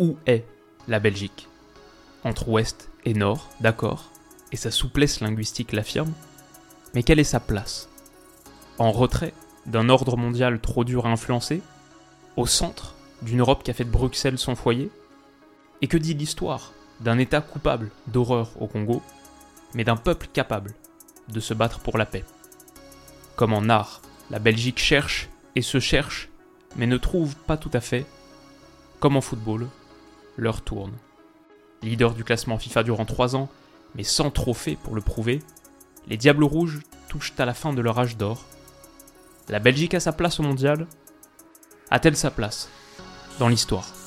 Où 0.00 0.16
est 0.26 0.44
la 0.86 1.00
Belgique. 1.00 1.48
Entre 2.22 2.48
ouest 2.48 2.88
et 3.04 3.14
nord, 3.14 3.48
d'accord, 3.60 4.12
et 4.52 4.56
sa 4.56 4.70
souplesse 4.70 5.20
linguistique 5.20 5.72
l'affirme, 5.72 6.12
mais 6.94 7.02
quelle 7.02 7.18
est 7.18 7.24
sa 7.24 7.40
place? 7.40 7.88
En 8.78 8.92
retrait 8.92 9.34
d'un 9.66 9.88
ordre 9.88 10.16
mondial 10.16 10.60
trop 10.60 10.84
dur 10.84 11.06
à 11.06 11.10
influencer 11.10 11.62
Au 12.36 12.46
centre 12.46 12.94
d'une 13.22 13.40
Europe 13.40 13.64
qui 13.64 13.72
a 13.72 13.74
fait 13.74 13.84
de 13.84 13.90
Bruxelles 13.90 14.38
son 14.38 14.54
foyer? 14.54 14.88
Et 15.82 15.88
que 15.88 15.96
dit 15.96 16.14
l'histoire 16.14 16.72
d'un 17.00 17.18
État 17.18 17.40
coupable 17.40 17.90
d'horreur 18.06 18.50
au 18.60 18.68
Congo, 18.68 19.02
mais 19.74 19.82
d'un 19.82 19.96
peuple 19.96 20.28
capable 20.32 20.74
de 21.28 21.40
se 21.40 21.54
battre 21.54 21.80
pour 21.80 21.98
la 21.98 22.06
paix? 22.06 22.24
Comme 23.34 23.52
en 23.52 23.68
art, 23.68 24.00
la 24.30 24.38
Belgique 24.38 24.78
cherche 24.78 25.28
et 25.56 25.62
se 25.62 25.80
cherche, 25.80 26.28
mais 26.76 26.86
ne 26.86 26.98
trouve 26.98 27.34
pas 27.34 27.56
tout 27.56 27.70
à 27.72 27.80
fait, 27.80 28.06
comme 29.00 29.16
en 29.16 29.20
football, 29.20 29.68
leur 30.38 30.62
tourne. 30.62 30.92
Leader 31.82 32.14
du 32.14 32.24
classement 32.24 32.58
FIFA 32.58 32.84
durant 32.84 33.04
3 33.04 33.36
ans, 33.36 33.50
mais 33.94 34.04
sans 34.04 34.30
trophée 34.30 34.78
pour 34.82 34.94
le 34.94 35.02
prouver, 35.02 35.42
les 36.06 36.16
Diables 36.16 36.44
Rouges 36.44 36.80
touchent 37.08 37.34
à 37.38 37.44
la 37.44 37.54
fin 37.54 37.72
de 37.74 37.82
leur 37.82 37.98
âge 37.98 38.16
d'or. 38.16 38.44
La 39.48 39.58
Belgique 39.58 39.94
a 39.94 40.00
sa 40.00 40.12
place 40.12 40.40
au 40.40 40.42
mondial 40.42 40.86
A-t-elle 41.90 42.16
sa 42.16 42.30
place 42.30 42.68
dans 43.38 43.48
l'histoire? 43.48 43.97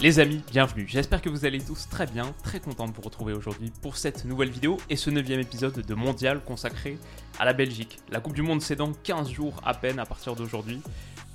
Les 0.00 0.20
amis, 0.20 0.40
bienvenue. 0.52 0.86
J'espère 0.86 1.20
que 1.20 1.28
vous 1.28 1.44
allez 1.44 1.60
tous 1.60 1.88
très 1.88 2.06
bien, 2.06 2.32
très 2.44 2.60
content 2.60 2.86
de 2.86 2.92
vous 2.92 3.02
retrouver 3.02 3.32
aujourd'hui 3.32 3.72
pour 3.82 3.96
cette 3.96 4.24
nouvelle 4.24 4.48
vidéo 4.48 4.76
et 4.88 4.94
ce 4.94 5.10
neuvième 5.10 5.40
épisode 5.40 5.84
de 5.84 5.94
Mondial 5.94 6.40
consacré 6.44 6.98
à 7.40 7.44
la 7.44 7.52
Belgique. 7.52 7.98
La 8.08 8.20
Coupe 8.20 8.34
du 8.34 8.42
Monde 8.42 8.62
c'est 8.62 8.76
dans 8.76 8.92
15 8.92 9.28
jours 9.28 9.60
à 9.64 9.74
peine 9.74 9.98
à 9.98 10.06
partir 10.06 10.36
d'aujourd'hui. 10.36 10.80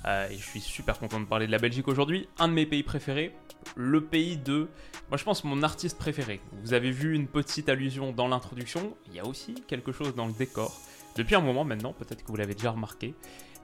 Euh, 0.06 0.30
et 0.30 0.38
je 0.38 0.42
suis 0.42 0.62
super 0.62 0.98
content 0.98 1.20
de 1.20 1.26
parler 1.26 1.46
de 1.46 1.52
la 1.52 1.58
Belgique 1.58 1.88
aujourd'hui. 1.88 2.26
Un 2.38 2.48
de 2.48 2.54
mes 2.54 2.64
pays 2.64 2.82
préférés, 2.82 3.34
le 3.76 4.02
pays 4.02 4.38
de, 4.38 4.70
moi 5.10 5.18
je 5.18 5.24
pense 5.24 5.44
mon 5.44 5.62
artiste 5.62 5.98
préféré. 5.98 6.40
Vous 6.62 6.72
avez 6.72 6.90
vu 6.90 7.14
une 7.14 7.26
petite 7.26 7.68
allusion 7.68 8.12
dans 8.12 8.28
l'introduction, 8.28 8.96
il 9.08 9.14
y 9.14 9.20
a 9.20 9.26
aussi 9.26 9.56
quelque 9.66 9.92
chose 9.92 10.14
dans 10.14 10.26
le 10.26 10.32
décor. 10.32 10.80
Depuis 11.16 11.36
un 11.36 11.40
moment 11.40 11.64
maintenant, 11.64 11.92
peut-être 11.92 12.22
que 12.22 12.28
vous 12.28 12.36
l'avez 12.36 12.54
déjà 12.54 12.72
remarqué. 12.72 13.14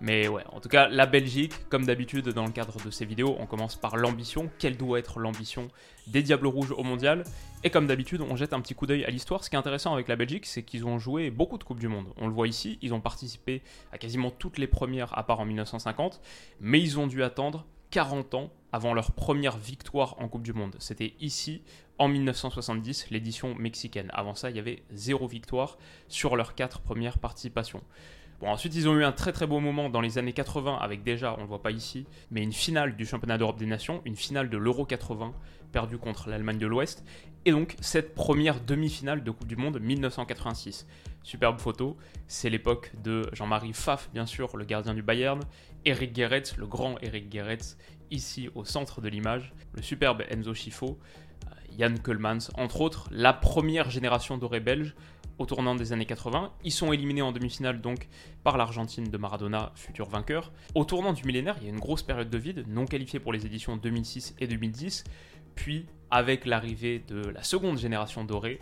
Mais 0.01 0.29
ouais, 0.29 0.45
en 0.53 0.61
tout 0.61 0.71
cas, 0.71 0.89
la 0.89 1.05
Belgique, 1.05 1.53
comme 1.69 1.85
d'habitude 1.85 2.31
dans 2.31 2.47
le 2.47 2.53
cadre 2.53 2.83
de 2.83 2.91
ces 2.91 3.05
vidéos, 3.05 3.37
on 3.39 3.47
commence 3.47 3.77
par 3.77 3.97
l'ambition. 3.97 4.51
Quelle 4.59 4.79
doit 4.79 4.99
être 4.99 5.19
l'ambition 5.19 5.69
des 6.07 6.23
Diables 6.23 6.47
Rouges 6.47 6.71
au 6.71 6.83
mondial? 6.83 7.25
Et 7.65 7.71
comme 7.71 7.87
d'habitude, 7.87 8.23
on 8.23 8.35
jette 8.35 8.55
un 8.55 8.61
petit 8.61 8.75
coup 8.75 8.87
d'œil 8.87 9.05
à 9.05 9.11
l'histoire. 9.11 9.45
Ce 9.45 9.51
qui 9.51 9.57
est 9.57 9.59
intéressant 9.59 9.93
avec 9.93 10.09
la 10.09 10.17
Belgique, 10.17 10.47
c'est 10.47 10.63
qu'ils 10.63 10.87
ont 10.87 10.99
joué 10.99 11.31
beaucoup 11.31 11.59
de 11.59 11.65
Coupes 11.65 11.81
du 11.81 11.89
Monde. 11.89 12.07
On 12.17 12.29
le 12.29 12.33
voit 12.33 12.49
ici, 12.49 12.79
ils 12.81 12.95
ont 12.95 13.01
participé 13.01 13.63
à 13.93 13.99
quasiment 13.99 14.31
toutes 14.31 14.57
les 14.57 14.67
premières, 14.67 15.17
à 15.19 15.23
part 15.25 15.41
en 15.41 15.45
1950. 15.45 16.23
Mais 16.61 16.81
ils 16.81 16.99
ont 16.99 17.07
dû 17.07 17.23
attendre 17.23 17.67
40 17.91 18.35
ans 18.35 18.51
avant 18.73 18.95
leur 18.95 19.13
première 19.13 19.59
victoire 19.59 20.15
en 20.19 20.29
Coupe 20.29 20.43
du 20.45 20.55
Monde. 20.55 20.77
C'était 20.79 21.13
ici, 21.21 21.63
en 22.01 22.09
1970, 22.09 23.11
l'édition 23.11 23.55
mexicaine. 23.55 24.11
Avant 24.15 24.35
ça, 24.35 24.49
il 24.49 24.57
y 24.57 24.59
avait 24.59 24.83
zéro 24.91 25.29
victoire 25.29 25.77
sur 26.09 26.35
leurs 26.35 26.55
quatre 26.55 26.81
premières 26.81 27.19
participations. 27.19 27.83
Bon, 28.41 28.49
ensuite, 28.49 28.75
ils 28.75 28.89
ont 28.89 28.97
eu 28.97 29.05
un 29.05 29.13
très 29.13 29.33
très 29.33 29.47
beau 29.47 29.61
moment 29.61 29.91
dans 29.91 30.01
les 30.01 30.17
années 30.17 30.33
80 30.33 30.79
avec 30.81 31.03
déjà, 31.03 31.35
on 31.35 31.37
ne 31.37 31.43
le 31.43 31.49
voit 31.49 31.63
pas 31.63 31.73
ici, 31.73 32.07
mais 32.31 32.43
une 32.43 32.55
finale 32.55 32.97
du 32.97 33.05
championnat 33.05 33.37
d'Europe 33.37 33.59
des 33.59 33.67
Nations, 33.67 34.01
une 34.07 34.17
finale 34.17 34.49
de 34.49 34.57
l'Euro 34.57 34.87
80 34.87 35.35
perdue 35.73 35.99
contre 35.99 36.31
l'Allemagne 36.31 36.57
de 36.57 36.67
l'Ouest, 36.67 37.05
et 37.45 37.51
donc 37.51 37.77
cette 37.83 38.15
première 38.15 38.63
demi-finale 38.63 39.23
de 39.23 39.31
Coupe 39.31 39.47
du 39.47 39.57
Monde 39.57 39.79
1986. 39.79 40.87
Superbe 41.23 41.61
photo, 41.61 41.99
c'est 42.29 42.49
l'époque 42.49 42.93
de 43.05 43.29
Jean-Marie 43.35 43.73
Pfaff, 43.73 44.09
bien 44.15 44.25
sûr, 44.25 44.57
le 44.57 44.65
gardien 44.65 44.95
du 44.95 45.03
Bayern, 45.03 45.41
Eric 45.85 46.17
Gerrits, 46.17 46.55
le 46.57 46.67
grand 46.67 46.97
Eric 47.03 47.31
Gerrits, 47.31 47.77
ici 48.11 48.49
au 48.55 48.65
centre 48.65 49.03
de 49.03 49.09
l'image, 49.09 49.53
le 49.75 49.83
superbe 49.83 50.23
Enzo 50.31 50.55
Schifo, 50.55 50.99
Euh, 51.81 51.97
Kullmans, 52.03 52.51
entre 52.57 52.81
autres, 52.81 53.09
la 53.11 53.33
première 53.33 53.91
génération 53.91 54.39
dorée 54.39 54.61
belge 54.61 54.95
au 55.39 55.47
tournant 55.47 55.75
des 55.75 55.93
années 55.93 56.07
80. 56.07 56.53
Ils 56.65 56.73
sont 56.73 56.93
éliminés 56.93 57.23
en 57.23 57.33
demi-finale 57.33 57.81
donc 57.81 58.09
par 58.45 58.59
l'Argentine 58.59 59.05
de 59.05 59.17
Maradona, 59.17 59.73
futur 59.75 60.09
vainqueur. 60.09 60.53
Au 60.75 60.85
tournant 60.85 61.15
du 61.15 61.25
millénaire, 61.25 61.57
il 61.61 61.65
y 61.65 61.67
a 61.67 61.71
une 61.71 61.81
grosse 61.81 62.03
période 62.03 62.29
de 62.29 62.39
vide, 62.39 62.65
non 62.69 62.85
qualifiée 62.85 63.21
pour 63.21 63.33
les 63.33 63.47
éditions 63.47 63.77
2006 63.77 64.37
et 64.39 64.47
2010. 64.47 65.05
Puis, 65.55 65.87
avec 66.11 66.45
l'arrivée 66.45 67.03
de 67.09 67.23
la 67.29 67.43
seconde 67.43 67.79
génération 67.79 68.25
dorée, 68.25 68.61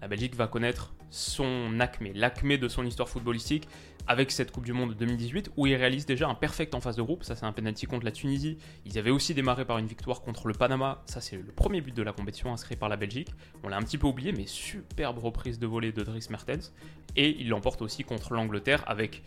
la 0.00 0.08
Belgique 0.08 0.34
va 0.34 0.46
connaître 0.46 0.94
son 1.10 1.78
acmé, 1.80 2.12
l'acmé 2.14 2.58
de 2.58 2.68
son 2.68 2.84
histoire 2.84 3.08
footballistique 3.08 3.68
avec 4.08 4.30
cette 4.30 4.52
Coupe 4.52 4.64
du 4.64 4.72
Monde 4.72 4.94
2018 4.94 5.50
où 5.56 5.66
ils 5.66 5.74
réalisent 5.74 6.06
déjà 6.06 6.28
un 6.28 6.34
perfect 6.34 6.74
en 6.74 6.80
phase 6.80 6.96
de 6.96 7.02
groupe, 7.02 7.24
ça 7.24 7.34
c'est 7.34 7.44
un 7.44 7.52
penalty 7.52 7.86
contre 7.86 8.04
la 8.04 8.12
Tunisie. 8.12 8.58
Ils 8.84 8.98
avaient 8.98 9.10
aussi 9.10 9.34
démarré 9.34 9.64
par 9.64 9.78
une 9.78 9.86
victoire 9.86 10.22
contre 10.22 10.48
le 10.48 10.54
Panama, 10.54 11.02
ça 11.06 11.20
c'est 11.20 11.36
le 11.36 11.52
premier 11.52 11.80
but 11.80 11.94
de 11.94 12.02
la 12.02 12.12
compétition 12.12 12.52
inscrit 12.52 12.76
par 12.76 12.88
la 12.88 12.96
Belgique. 12.96 13.30
On 13.64 13.68
l'a 13.68 13.76
un 13.76 13.82
petit 13.82 13.98
peu 13.98 14.06
oublié 14.06 14.32
mais 14.32 14.46
superbe 14.46 15.18
reprise 15.18 15.58
de 15.58 15.66
volée 15.66 15.92
de 15.92 16.02
Dries 16.02 16.26
Mertens. 16.30 16.72
Et 17.16 17.36
ils 17.40 17.48
l'emportent 17.48 17.82
aussi 17.82 18.04
contre 18.04 18.34
l'Angleterre 18.34 18.84
avec 18.86 19.22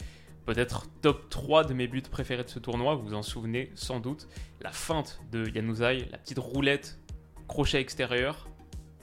peut-être 0.45 0.87
top 1.01 1.29
3 1.29 1.65
de 1.65 1.73
mes 1.73 1.87
buts 1.87 2.01
préférés 2.01 2.43
de 2.43 2.49
ce 2.49 2.59
tournoi, 2.59 2.95
vous 2.95 3.09
vous 3.09 3.13
en 3.13 3.21
souvenez 3.21 3.71
sans 3.75 3.99
doute, 3.99 4.27
la 4.61 4.71
feinte 4.71 5.21
de 5.31 5.45
Januzaj, 5.45 6.07
la 6.11 6.17
petite 6.17 6.39
roulette 6.39 6.99
crochet 7.47 7.79
extérieur 7.79 8.48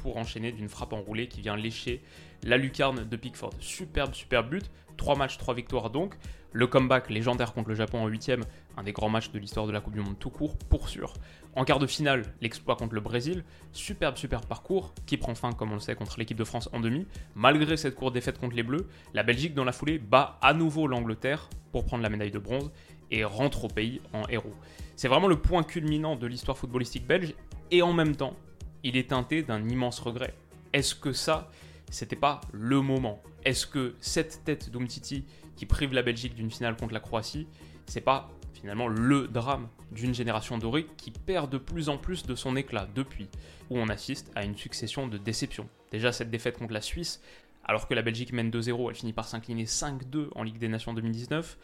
pour 0.06 0.18
enchaîner 0.18 0.52
d'une 0.52 0.68
frappe 0.68 0.92
enroulée 0.92 1.26
qui 1.26 1.40
vient 1.40 1.56
lécher 1.56 2.00
la 2.44 2.58
lucarne 2.58 3.08
de 3.08 3.16
Pickford. 3.16 3.54
Superbe, 3.58 4.14
superbe 4.14 4.50
but. 4.50 4.70
3 4.96 5.16
matchs, 5.16 5.36
3 5.36 5.52
victoires 5.52 5.90
donc. 5.90 6.14
Le 6.52 6.68
comeback 6.68 7.10
légendaire 7.10 7.52
contre 7.52 7.70
le 7.70 7.74
Japon 7.74 7.98
en 7.98 8.06
8 8.06 8.34
un 8.76 8.84
des 8.84 8.92
grands 8.92 9.08
matchs 9.08 9.32
de 9.32 9.40
l'histoire 9.40 9.66
de 9.66 9.72
la 9.72 9.80
Coupe 9.80 9.94
du 9.94 10.00
Monde 10.00 10.16
tout 10.16 10.30
court, 10.30 10.56
pour 10.70 10.88
sûr. 10.88 11.12
En 11.56 11.64
quart 11.64 11.80
de 11.80 11.88
finale, 11.88 12.22
l'exploit 12.40 12.76
contre 12.76 12.94
le 12.94 13.00
Brésil. 13.00 13.42
Superbe, 13.72 14.16
superbe 14.16 14.46
parcours 14.46 14.94
qui 15.06 15.16
prend 15.16 15.34
fin, 15.34 15.50
comme 15.50 15.72
on 15.72 15.74
le 15.74 15.80
sait, 15.80 15.96
contre 15.96 16.20
l'équipe 16.20 16.38
de 16.38 16.44
France 16.44 16.68
en 16.72 16.78
demi. 16.78 17.04
Malgré 17.34 17.76
cette 17.76 17.96
courte 17.96 18.14
défaite 18.14 18.38
contre 18.38 18.54
les 18.54 18.62
Bleus, 18.62 18.86
la 19.12 19.24
Belgique, 19.24 19.54
dans 19.54 19.64
la 19.64 19.72
foulée, 19.72 19.98
bat 19.98 20.38
à 20.40 20.54
nouveau 20.54 20.86
l'Angleterre 20.86 21.50
pour 21.72 21.84
prendre 21.84 22.04
la 22.04 22.10
médaille 22.10 22.30
de 22.30 22.38
bronze 22.38 22.70
et 23.10 23.24
rentre 23.24 23.64
au 23.64 23.68
pays 23.68 24.00
en 24.12 24.22
héros. 24.28 24.54
C'est 24.94 25.08
vraiment 25.08 25.26
le 25.26 25.42
point 25.42 25.64
culminant 25.64 26.14
de 26.14 26.28
l'histoire 26.28 26.56
footballistique 26.56 27.08
belge 27.08 27.34
et 27.72 27.82
en 27.82 27.92
même 27.92 28.14
temps, 28.14 28.36
il 28.86 28.96
est 28.96 29.08
teinté 29.08 29.42
d'un 29.42 29.68
immense 29.68 29.98
regret. 29.98 30.32
Est-ce 30.72 30.94
que 30.94 31.12
ça, 31.12 31.50
c'était 31.90 32.14
pas 32.14 32.40
le 32.52 32.80
moment? 32.80 33.20
Est-ce 33.44 33.66
que 33.66 33.96
cette 34.00 34.44
tête 34.44 34.70
d'Umtiti 34.70 35.24
qui 35.56 35.66
prive 35.66 35.92
la 35.92 36.02
Belgique 36.02 36.36
d'une 36.36 36.52
finale 36.52 36.76
contre 36.76 36.94
la 36.94 37.00
Croatie, 37.00 37.48
c'est 37.86 38.00
pas 38.00 38.30
finalement 38.54 38.86
le 38.86 39.26
drame 39.26 39.68
d'une 39.90 40.14
génération 40.14 40.56
dorée 40.56 40.86
qui 40.96 41.10
perd 41.10 41.50
de 41.50 41.58
plus 41.58 41.88
en 41.88 41.98
plus 41.98 42.26
de 42.26 42.36
son 42.36 42.54
éclat 42.54 42.86
depuis, 42.94 43.28
où 43.70 43.78
on 43.78 43.88
assiste 43.88 44.30
à 44.36 44.44
une 44.44 44.56
succession 44.56 45.08
de 45.08 45.18
déceptions? 45.18 45.68
Déjà 45.90 46.12
cette 46.12 46.30
défaite 46.30 46.56
contre 46.56 46.72
la 46.72 46.80
Suisse, 46.80 47.20
alors 47.64 47.88
que 47.88 47.94
la 47.94 48.02
Belgique 48.02 48.32
mène 48.32 48.50
2-0, 48.50 48.90
elle 48.90 48.94
finit 48.94 49.12
par 49.12 49.26
s'incliner 49.26 49.64
5-2 49.64 50.28
en 50.36 50.44
Ligue 50.44 50.58
des 50.58 50.68
Nations 50.68 50.94
2019 50.94 51.58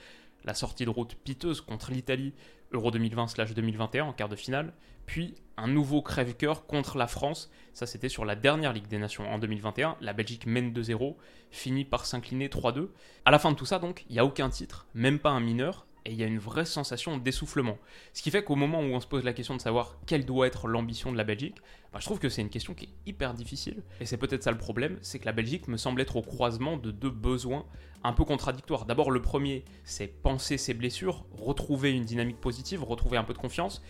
la 0.45 0.55
sortie 0.55 0.85
de 0.85 0.91
route 0.91 1.15
piteuse 1.15 1.61
contre 1.61 1.91
l'Italie, 1.91 2.35
Euro 2.73 2.91
2020-2021 2.91 4.03
en 4.03 4.13
quart 4.13 4.29
de 4.29 4.37
finale, 4.37 4.73
puis 5.07 5.35
un 5.57 5.69
nouveau 5.69 6.01
crève-cœur 6.03 6.67
contre 6.67 6.97
la 6.97 7.07
France, 7.07 7.51
ça 7.73 7.87
c'était 7.87 8.09
sur 8.09 8.25
la 8.25 8.35
dernière 8.35 8.73
Ligue 8.73 8.89
des 8.89 8.99
Nations 8.99 9.31
en 9.31 9.39
2021, 9.39 9.97
la 10.01 10.13
Belgique 10.13 10.47
mène 10.47 10.73
2-0, 10.73 11.17
finit 11.51 11.85
par 11.85 12.07
s'incliner 12.07 12.49
3-2. 12.49 12.89
À 13.25 13.31
la 13.31 13.39
fin 13.39 13.51
de 13.51 13.57
tout 13.57 13.67
ça 13.67 13.79
donc, 13.79 14.05
il 14.09 14.15
n'y 14.15 14.19
a 14.19 14.25
aucun 14.25 14.49
titre, 14.49 14.87
même 14.95 15.19
pas 15.19 15.31
un 15.31 15.41
mineur, 15.41 15.87
et 16.05 16.13
il 16.13 16.17
y 16.17 16.23
a 16.23 16.27
une 16.27 16.39
vraie 16.39 16.65
sensation 16.65 17.17
d'essoufflement. 17.17 17.79
Ce 18.13 18.23
qui 18.23 18.31
fait 18.31 18.43
qu'au 18.43 18.57
moment 18.57 18.81
où 18.81 18.93
on 18.93 19.01
se 19.01 19.07
pose 19.07 19.25
la 19.25 19.33
question 19.33 19.57
de 19.57 19.61
savoir 19.61 19.99
quelle 20.07 20.25
doit 20.25 20.47
être 20.47 20.67
l'ambition 20.67 21.13
de 21.13 21.17
la 21.17 21.25
Belgique, 21.25 21.57
bah, 21.93 21.99
je 22.01 22.07
trouve 22.07 22.19
que 22.19 22.29
c'est 22.29 22.43
une 22.43 22.51
question 22.51 22.75
qui 22.75 22.87
est 22.87 23.11
hyper 23.11 23.35
difficile. 23.35 23.83
Et 24.01 24.07
c'est 24.07 24.17
peut-être 24.17 24.43
ça 24.43 24.51
le 24.51 24.59
problème, 24.59 24.99
c'est 25.03 25.19
que 25.19 25.27
la 25.27 25.33
Belgique 25.33 25.69
me 25.69 25.77
semble 25.77 26.01
être 26.01 26.17
au 26.17 26.23
croisement 26.23 26.77
de 26.77 26.91
deux 26.91 27.11
besoins 27.11 27.65
un 28.05 28.13
peu 28.13 28.25
contradictoires. 28.25 28.85
D'abord, 28.85 29.11
le 29.11 29.23
premier, 29.23 29.65
c'est 29.85 30.09
penser 30.09 30.59
ses 30.59 30.75
blessures, 30.75 31.25
retrouver 31.33 31.93
une 31.93 32.05
dynamique 32.05 32.41
positive, 32.41 32.83
retrouver 32.83 33.17
un 33.17 33.25
peu 33.25 33.33
de 33.33 33.39
confiance. 33.39 33.83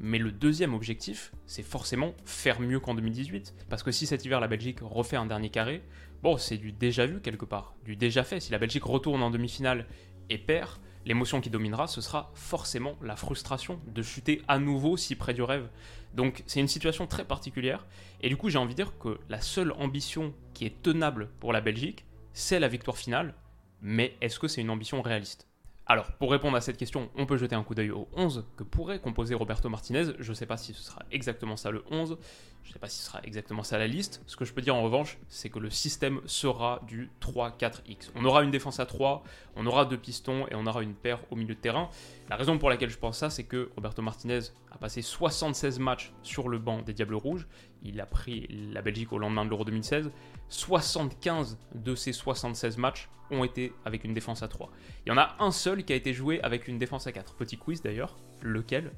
Mais 0.00 0.18
le 0.18 0.30
deuxième 0.30 0.74
objectif, 0.74 1.32
c'est 1.46 1.64
forcément 1.64 2.14
faire 2.24 2.60
mieux 2.60 2.78
qu'en 2.78 2.94
2018. 2.94 3.54
Parce 3.68 3.82
que 3.82 3.90
si 3.90 4.06
cet 4.06 4.24
hiver 4.24 4.40
la 4.40 4.46
Belgique 4.46 4.78
refait 4.80 5.16
un 5.16 5.26
dernier 5.26 5.50
carré, 5.50 5.82
bon, 6.22 6.36
c'est 6.38 6.56
du 6.56 6.70
déjà 6.70 7.04
vu 7.04 7.20
quelque 7.20 7.44
part, 7.44 7.74
du 7.84 7.96
déjà 7.96 8.22
fait. 8.22 8.38
Si 8.38 8.52
la 8.52 8.58
Belgique 8.58 8.84
retourne 8.84 9.22
en 9.22 9.30
demi-finale 9.30 9.86
et 10.30 10.38
perd, 10.38 10.78
l'émotion 11.08 11.40
qui 11.40 11.48
dominera, 11.48 11.86
ce 11.86 12.02
sera 12.02 12.30
forcément 12.34 12.94
la 13.02 13.16
frustration 13.16 13.80
de 13.86 14.02
chuter 14.02 14.42
à 14.46 14.58
nouveau 14.58 14.98
si 14.98 15.16
près 15.16 15.32
du 15.32 15.42
rêve. 15.42 15.66
Donc 16.12 16.44
c'est 16.46 16.60
une 16.60 16.68
situation 16.68 17.06
très 17.06 17.24
particulière. 17.24 17.86
Et 18.20 18.28
du 18.28 18.36
coup, 18.36 18.50
j'ai 18.50 18.58
envie 18.58 18.74
de 18.74 18.82
dire 18.82 18.92
que 18.98 19.18
la 19.30 19.40
seule 19.40 19.72
ambition 19.72 20.34
qui 20.52 20.66
est 20.66 20.82
tenable 20.82 21.30
pour 21.40 21.54
la 21.54 21.62
Belgique, 21.62 22.04
c'est 22.34 22.60
la 22.60 22.68
victoire 22.68 22.98
finale. 22.98 23.34
Mais 23.80 24.16
est-ce 24.20 24.38
que 24.38 24.48
c'est 24.48 24.60
une 24.60 24.70
ambition 24.70 25.00
réaliste? 25.00 25.48
Alors, 25.86 26.12
pour 26.12 26.30
répondre 26.30 26.58
à 26.58 26.60
cette 26.60 26.76
question, 26.76 27.08
on 27.16 27.24
peut 27.24 27.38
jeter 27.38 27.54
un 27.54 27.62
coup 27.62 27.74
d'œil 27.74 27.90
au 27.90 28.06
11 28.14 28.44
que 28.58 28.62
pourrait 28.62 29.00
composer 29.00 29.34
Roberto 29.34 29.70
Martinez. 29.70 30.12
Je 30.18 30.28
ne 30.28 30.34
sais 30.34 30.44
pas 30.44 30.58
si 30.58 30.74
ce 30.74 30.82
sera 30.82 31.02
exactement 31.10 31.56
ça 31.56 31.70
le 31.70 31.82
11, 31.90 32.18
je 32.68 32.72
ne 32.72 32.74
sais 32.74 32.80
pas 32.80 32.88
si 32.90 32.98
ce 32.98 33.06
sera 33.06 33.20
exactement 33.24 33.62
ça 33.62 33.78
la 33.78 33.86
liste. 33.86 34.22
Ce 34.26 34.36
que 34.36 34.44
je 34.44 34.52
peux 34.52 34.60
dire 34.60 34.76
en 34.76 34.82
revanche, 34.82 35.16
c'est 35.28 35.48
que 35.48 35.58
le 35.58 35.70
système 35.70 36.20
sera 36.26 36.82
du 36.86 37.10
3-4X. 37.22 38.10
On 38.14 38.26
aura 38.26 38.42
une 38.42 38.50
défense 38.50 38.78
à 38.78 38.84
3, 38.84 39.24
on 39.56 39.64
aura 39.64 39.86
deux 39.86 39.96
pistons 39.96 40.46
et 40.48 40.54
on 40.54 40.66
aura 40.66 40.82
une 40.82 40.92
paire 40.92 41.18
au 41.30 41.36
milieu 41.36 41.54
de 41.54 41.60
terrain. 41.60 41.88
La 42.28 42.36
raison 42.36 42.58
pour 42.58 42.68
laquelle 42.68 42.90
je 42.90 42.98
pense 42.98 43.16
ça, 43.16 43.30
c'est 43.30 43.44
que 43.44 43.70
Roberto 43.74 44.02
Martinez 44.02 44.40
a 44.70 44.76
passé 44.76 45.00
76 45.00 45.78
matchs 45.78 46.12
sur 46.22 46.50
le 46.50 46.58
banc 46.58 46.82
des 46.82 46.92
Diables 46.92 47.14
Rouges. 47.14 47.48
Il 47.82 47.98
a 48.02 48.06
pris 48.06 48.46
la 48.50 48.82
Belgique 48.82 49.14
au 49.14 49.18
lendemain 49.18 49.46
de 49.46 49.50
l'Euro 49.50 49.64
2016. 49.64 50.10
75 50.50 51.58
de 51.74 51.94
ces 51.94 52.12
76 52.12 52.76
matchs 52.76 53.08
ont 53.30 53.44
été 53.44 53.72
avec 53.86 54.04
une 54.04 54.12
défense 54.12 54.42
à 54.42 54.48
3. 54.48 54.70
Il 55.06 55.08
y 55.08 55.12
en 55.12 55.18
a 55.18 55.36
un 55.38 55.52
seul 55.52 55.84
qui 55.84 55.94
a 55.94 55.96
été 55.96 56.12
joué 56.12 56.38
avec 56.42 56.68
une 56.68 56.76
défense 56.76 57.06
à 57.06 57.12
4. 57.12 57.34
Petit 57.34 57.56
quiz 57.56 57.80
d'ailleurs, 57.80 58.18
lequel? 58.42 58.92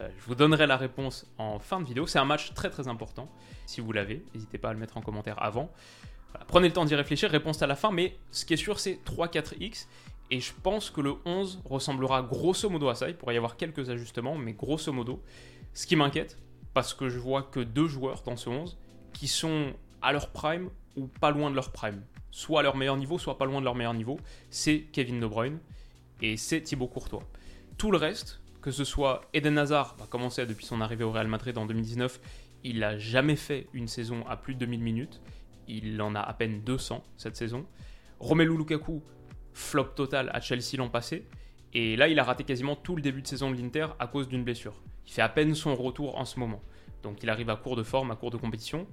Euh, 0.00 0.08
Je 0.18 0.24
vous 0.26 0.34
donnerai 0.34 0.66
la 0.66 0.76
réponse 0.76 1.26
en 1.38 1.58
fin 1.58 1.80
de 1.80 1.86
vidéo. 1.86 2.06
C'est 2.06 2.18
un 2.18 2.24
match 2.24 2.52
très 2.54 2.70
très 2.70 2.88
important. 2.88 3.28
Si 3.66 3.80
vous 3.80 3.92
l'avez, 3.92 4.24
n'hésitez 4.34 4.58
pas 4.58 4.70
à 4.70 4.72
le 4.72 4.78
mettre 4.78 4.96
en 4.96 5.00
commentaire 5.00 5.42
avant. 5.42 5.70
prenez 6.46 6.68
le 6.68 6.74
temps 6.74 6.84
d'y 6.84 6.94
réfléchir, 6.94 7.30
réponse 7.30 7.62
à 7.62 7.66
la 7.66 7.76
fin, 7.76 7.90
mais 7.90 8.16
ce 8.30 8.44
qui 8.44 8.54
est 8.54 8.58
sûr 8.58 8.80
c'est 8.80 9.00
3-4x. 9.04 9.86
Et 10.30 10.40
je 10.40 10.52
pense 10.62 10.90
que 10.90 11.00
le 11.00 11.14
11 11.26 11.60
ressemblera 11.64 12.22
grosso 12.22 12.68
modo 12.70 12.88
à 12.88 12.94
ça. 12.94 13.08
Il 13.08 13.16
pourrait 13.16 13.34
y 13.34 13.36
avoir 13.36 13.56
quelques 13.56 13.90
ajustements, 13.90 14.36
mais 14.36 14.52
grosso 14.54 14.90
modo. 14.92 15.22
Ce 15.74 15.86
qui 15.86 15.96
m'inquiète, 15.96 16.38
parce 16.72 16.94
que 16.94 17.08
je 17.08 17.18
vois 17.18 17.42
que 17.42 17.60
deux 17.60 17.88
joueurs 17.88 18.22
dans 18.22 18.36
ce 18.36 18.48
11 18.48 18.78
qui 19.12 19.28
sont 19.28 19.72
à 20.02 20.12
leur 20.12 20.30
prime 20.30 20.70
ou 20.96 21.06
pas 21.06 21.30
loin 21.30 21.50
de 21.50 21.56
leur 21.56 21.72
prime 21.72 22.02
soit 22.34 22.60
à 22.60 22.62
leur 22.64 22.76
meilleur 22.76 22.96
niveau, 22.96 23.16
soit 23.16 23.38
pas 23.38 23.44
loin 23.44 23.60
de 23.60 23.64
leur 23.64 23.76
meilleur 23.76 23.94
niveau, 23.94 24.18
c'est 24.50 24.86
Kevin 24.92 25.20
De 25.20 25.26
Bruyne 25.26 25.60
et 26.20 26.36
c'est 26.36 26.60
Thibaut 26.62 26.88
Courtois. 26.88 27.22
Tout 27.78 27.92
le 27.92 27.96
reste, 27.96 28.40
que 28.64 28.70
ce 28.70 28.84
soit 28.84 29.28
Eden 29.34 29.58
Hazard, 29.58 29.94
va 29.98 30.06
commencer 30.06 30.46
depuis 30.46 30.64
son 30.64 30.80
arrivée 30.80 31.04
au 31.04 31.12
Real 31.12 31.28
Madrid 31.28 31.58
en 31.58 31.66
2019, 31.66 32.18
il 32.62 32.78
n'a 32.78 32.96
jamais 32.96 33.36
fait 33.36 33.68
une 33.74 33.88
saison 33.88 34.26
à 34.26 34.38
plus 34.38 34.54
de 34.54 34.60
2000 34.60 34.80
minutes, 34.80 35.20
il 35.68 36.00
en 36.00 36.14
a 36.14 36.20
à 36.20 36.32
peine 36.32 36.62
200 36.62 37.04
cette 37.18 37.36
saison. 37.36 37.66
Romelu 38.20 38.56
Lukaku, 38.56 39.02
flop 39.52 39.88
total 39.94 40.30
à 40.32 40.40
Chelsea 40.40 40.78
l'an 40.78 40.88
passé, 40.88 41.26
et 41.74 41.94
là 41.96 42.08
il 42.08 42.18
a 42.18 42.24
raté 42.24 42.44
quasiment 42.44 42.74
tout 42.74 42.96
le 42.96 43.02
début 43.02 43.20
de 43.20 43.26
saison 43.26 43.50
de 43.50 43.56
l'Inter 43.56 43.88
à 43.98 44.06
cause 44.06 44.28
d'une 44.28 44.44
blessure. 44.44 44.80
Il 45.06 45.12
fait 45.12 45.20
à 45.20 45.28
peine 45.28 45.54
son 45.54 45.76
retour 45.76 46.16
en 46.16 46.24
ce 46.24 46.40
moment, 46.40 46.62
donc 47.02 47.22
il 47.22 47.28
arrive 47.28 47.50
à 47.50 47.56
court 47.56 47.76
de 47.76 47.82
forme, 47.82 48.12
à 48.12 48.16
court 48.16 48.30
de 48.30 48.38
compétition. 48.38 48.86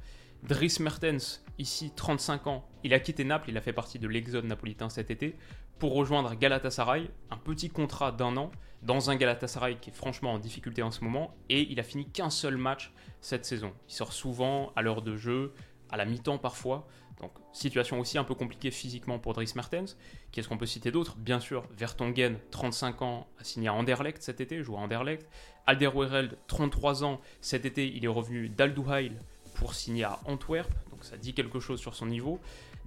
Dries 0.43 0.75
Mertens, 0.81 1.45
ici 1.59 1.93
35 1.95 2.47
ans, 2.47 2.67
il 2.83 2.93
a 2.93 2.99
quitté 2.99 3.23
Naples, 3.23 3.51
il 3.51 3.57
a 3.57 3.61
fait 3.61 3.71
partie 3.71 3.99
de 3.99 4.07
l'exode 4.09 4.43
napolitain 4.43 4.89
cet 4.89 5.11
été, 5.11 5.37
pour 5.81 5.95
rejoindre 5.95 6.35
Galatasaray, 6.35 7.09
un 7.31 7.37
petit 7.37 7.71
contrat 7.71 8.11
d'un 8.11 8.37
an, 8.37 8.51
dans 8.83 9.09
un 9.09 9.15
Galatasaray 9.15 9.77
qui 9.77 9.89
est 9.89 9.93
franchement 9.93 10.33
en 10.33 10.37
difficulté 10.37 10.83
en 10.83 10.91
ce 10.91 11.03
moment, 11.03 11.33
et 11.49 11.61
il 11.71 11.79
a 11.79 11.83
fini 11.83 12.05
qu'un 12.05 12.29
seul 12.29 12.55
match 12.55 12.93
cette 13.19 13.45
saison. 13.45 13.73
Il 13.89 13.95
sort 13.95 14.13
souvent 14.13 14.71
à 14.75 14.83
l'heure 14.83 15.01
de 15.01 15.17
jeu, 15.17 15.55
à 15.89 15.97
la 15.97 16.05
mi-temps 16.05 16.37
parfois, 16.37 16.87
donc 17.19 17.31
situation 17.51 17.99
aussi 17.99 18.19
un 18.19 18.23
peu 18.23 18.35
compliquée 18.35 18.69
physiquement 18.69 19.17
pour 19.17 19.33
Dries 19.33 19.53
Mertens. 19.55 19.97
Qu'est-ce 20.31 20.47
qu'on 20.47 20.59
peut 20.59 20.67
citer 20.67 20.91
d'autre? 20.91 21.15
Bien 21.17 21.39
sûr, 21.39 21.63
Vertonghen, 21.75 22.37
35 22.51 23.01
ans, 23.01 23.27
a 23.39 23.43
signé 23.43 23.67
à 23.67 23.73
Anderlecht 23.73 24.21
cet 24.21 24.39
été, 24.39 24.61
joue 24.61 24.77
à 24.77 24.81
Anderlecht. 24.81 25.27
Alderweireld, 25.65 26.37
33 26.45 27.03
ans, 27.03 27.19
cet 27.41 27.65
été 27.65 27.87
il 27.87 28.05
est 28.05 28.07
revenu 28.07 28.49
d'Alduhail 28.49 29.17
pour 29.55 29.73
signer 29.73 30.03
à 30.03 30.19
Antwerp, 30.25 30.71
donc 30.91 31.03
ça 31.03 31.17
dit 31.17 31.33
quelque 31.33 31.59
chose 31.59 31.79
sur 31.79 31.95
son 31.95 32.05
niveau. 32.05 32.39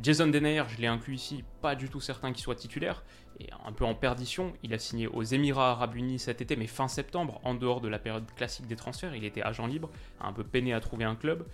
Jason 0.02 0.26
Denayer, 0.26 0.64
je 0.68 0.80
l'ai 0.80 0.88
inclus 0.88 1.14
ici, 1.14 1.44
pas 1.62 1.76
du 1.76 1.88
tout 1.88 2.00
certain 2.00 2.32
qu'il 2.32 2.42
soit 2.42 2.56
titulaire, 2.56 3.04
et 3.38 3.48
un 3.64 3.72
peu 3.72 3.84
en 3.84 3.94
perdition. 3.94 4.52
Il 4.62 4.74
a 4.74 4.78
signé 4.78 5.06
aux 5.06 5.22
Émirats 5.22 5.70
Arabes 5.70 5.94
Unis 5.94 6.18
cet 6.18 6.40
été, 6.40 6.56
mais 6.56 6.66
fin 6.66 6.88
septembre, 6.88 7.40
en 7.44 7.54
dehors 7.54 7.80
de 7.80 7.88
la 7.88 7.98
période 7.98 8.24
classique 8.36 8.66
des 8.66 8.76
transferts. 8.76 9.14
Il 9.14 9.24
était 9.24 9.42
agent 9.42 9.66
libre, 9.66 9.90
un 10.20 10.32
peu 10.32 10.44
peiné 10.44 10.72
à 10.72 10.80
trouver 10.80 11.04
un 11.04 11.14
club. 11.14 11.46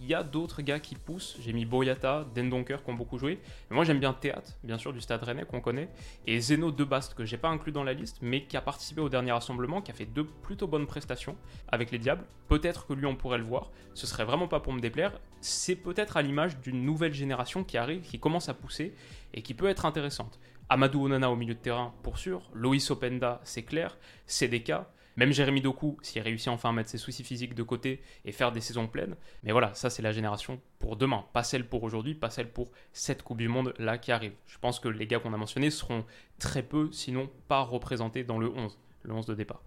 Il 0.00 0.06
y 0.08 0.14
a 0.14 0.22
d'autres 0.22 0.62
gars 0.62 0.80
qui 0.80 0.94
poussent. 0.94 1.36
J'ai 1.40 1.52
mis 1.52 1.64
Boyata, 1.64 2.26
Dendonker 2.34 2.82
qui 2.82 2.90
ont 2.90 2.94
beaucoup 2.94 3.18
joué. 3.18 3.40
moi 3.70 3.84
j'aime 3.84 4.00
bien 4.00 4.12
Théâtre, 4.12 4.52
bien 4.64 4.78
sûr, 4.78 4.92
du 4.92 5.00
Stade 5.00 5.22
Rennais 5.22 5.44
qu'on 5.44 5.60
connaît. 5.60 5.88
Et 6.26 6.40
Zeno 6.40 6.70
Debast, 6.70 7.14
que 7.14 7.24
j'ai 7.24 7.36
pas 7.36 7.48
inclus 7.48 7.72
dans 7.72 7.84
la 7.84 7.92
liste, 7.92 8.18
mais 8.20 8.44
qui 8.44 8.56
a 8.56 8.60
participé 8.60 9.00
au 9.00 9.08
dernier 9.08 9.32
rassemblement, 9.32 9.80
qui 9.80 9.90
a 9.90 9.94
fait 9.94 10.06
deux 10.06 10.24
plutôt 10.24 10.66
bonnes 10.66 10.86
prestations 10.86 11.36
avec 11.68 11.90
les 11.90 11.98
Diables. 11.98 12.24
Peut-être 12.48 12.86
que 12.86 12.92
lui 12.92 13.06
on 13.06 13.16
pourrait 13.16 13.38
le 13.38 13.44
voir. 13.44 13.70
Ce 13.94 14.06
serait 14.06 14.24
vraiment 14.24 14.48
pas 14.48 14.60
pour 14.60 14.72
me 14.72 14.80
déplaire. 14.80 15.12
C'est 15.40 15.76
peut-être 15.76 16.16
à 16.16 16.22
l'image 16.22 16.58
d'une 16.58 16.84
nouvelle 16.84 17.14
génération 17.14 17.64
qui 17.64 17.78
arrive, 17.78 18.02
qui 18.02 18.18
commence 18.18 18.48
à 18.48 18.54
pousser 18.54 18.94
et 19.34 19.42
qui 19.42 19.54
peut 19.54 19.68
être 19.68 19.86
intéressante. 19.86 20.38
Amadou 20.68 21.04
Onana 21.04 21.30
au 21.30 21.36
milieu 21.36 21.54
de 21.54 21.58
terrain, 21.58 21.92
pour 22.02 22.18
sûr. 22.18 22.50
Loïs 22.54 22.90
Openda, 22.90 23.40
c'est 23.44 23.62
clair. 23.62 23.98
CDK. 24.26 24.72
Même 25.16 25.32
Jérémy 25.32 25.60
Doku, 25.60 25.98
s'il 26.02 26.22
réussit 26.22 26.48
enfin 26.48 26.70
à 26.70 26.72
mettre 26.72 26.88
ses 26.88 26.98
soucis 26.98 27.24
physiques 27.24 27.54
de 27.54 27.62
côté 27.62 28.02
et 28.24 28.32
faire 28.32 28.52
des 28.52 28.60
saisons 28.60 28.86
pleines. 28.86 29.16
Mais 29.42 29.52
voilà, 29.52 29.74
ça 29.74 29.90
c'est 29.90 30.02
la 30.02 30.12
génération 30.12 30.60
pour 30.78 30.96
demain, 30.96 31.24
pas 31.32 31.42
celle 31.42 31.68
pour 31.68 31.82
aujourd'hui, 31.82 32.14
pas 32.14 32.30
celle 32.30 32.50
pour 32.50 32.70
cette 32.92 33.22
Coupe 33.22 33.38
du 33.38 33.48
Monde 33.48 33.74
là 33.78 33.98
qui 33.98 34.12
arrive. 34.12 34.32
Je 34.46 34.58
pense 34.58 34.80
que 34.80 34.88
les 34.88 35.06
gars 35.06 35.18
qu'on 35.18 35.34
a 35.34 35.36
mentionnés 35.36 35.70
seront 35.70 36.04
très 36.38 36.62
peu, 36.62 36.90
sinon 36.92 37.30
pas 37.48 37.60
représentés 37.60 38.24
dans 38.24 38.38
le 38.38 38.48
11, 38.48 38.78
le 39.02 39.12
11 39.12 39.26
de 39.26 39.34
départ. 39.34 39.62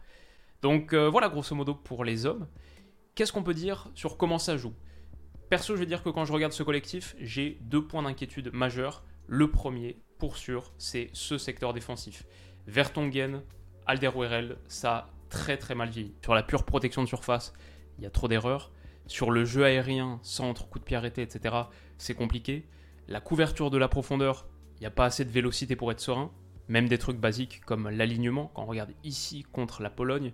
Donc 0.62 0.94
euh, 0.94 1.10
voilà 1.10 1.30
grosso 1.30 1.56
modo 1.56 1.76
pour 1.76 2.04
les 2.04 2.26
hommes. 2.26 2.48
Qu'est-ce 3.14 3.32
qu'on 3.32 3.44
peut 3.44 3.54
dire 3.54 3.90
sur 3.94 4.18
comment 4.18 4.40
ça 4.40 4.58
joue? 4.58 4.74
Perso, 5.50 5.76
je 5.76 5.80
vais 5.80 5.86
dire 5.86 6.02
que 6.02 6.10
quand 6.10 6.26
je 6.26 6.34
regarde 6.34 6.54
ce 6.54 6.64
collectif, 6.64 7.16
j'ai 7.20 7.60
deux 7.62 7.86
points 7.86 8.02
d'inquiétude 8.02 8.50
majeurs. 8.52 9.04
Le 9.28 9.50
premier, 9.52 9.98
pour 10.18 10.38
sûr, 10.38 10.74
c'est 10.78 11.10
ce 11.14 11.38
secteur 11.38 11.72
défensif. 11.72 12.26
Vertonghen, 12.68 13.44
Alderweireld, 13.86 14.58
ça 14.68 15.08
très 15.30 15.58
très 15.58 15.76
mal 15.76 15.90
vieilli. 15.90 16.14
Sur 16.24 16.36
la 16.36 16.44
pure 16.44 16.64
protection 16.64 17.04
de 17.04 17.08
surface, 17.08 17.54
il 17.98 18.04
y 18.04 18.08
a 18.08 18.10
trop 18.10 18.28
d'erreurs. 18.28 18.72
Sur 19.08 19.32
le 19.32 19.46
jeu 19.46 19.66
aérien, 19.66 20.20
centre, 20.24 20.68
coup 20.68 20.80
de 20.80 20.84
pied 20.84 20.98
arrêté, 20.98 21.22
etc., 21.22 21.56
c'est 21.98 22.16
compliqué. 22.16 22.66
La 23.08 23.22
couverture 23.22 23.70
de 23.70 23.78
la 23.78 23.88
profondeur, 23.88 24.48
il 24.78 24.82
n'y 24.82 24.88
a 24.88 24.92
pas 24.92 25.06
assez 25.06 25.26
de 25.26 25.30
vélocité 25.30 25.76
pour 25.76 25.92
être 25.92 26.00
serein. 26.00 26.32
Même 26.68 26.88
des 26.88 26.98
trucs 26.98 27.18
basiques 27.18 27.62
comme 27.66 27.90
l'alignement, 27.90 28.52
quand 28.54 28.64
on 28.64 28.66
regarde 28.66 28.94
ici 29.04 29.46
contre 29.52 29.84
la 29.84 29.92
Pologne, 29.92 30.34